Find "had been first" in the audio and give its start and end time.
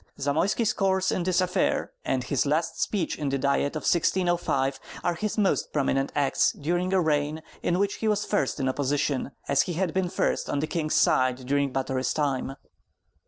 9.73-10.49